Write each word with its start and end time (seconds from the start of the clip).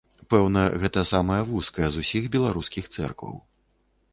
Пэўна, 0.33 0.61
гэта 0.83 1.03
самая 1.09 1.37
вузкая 1.51 1.89
з 1.97 2.05
усіх 2.05 2.23
беларускіх 2.37 2.91
цэркваў. 2.99 3.35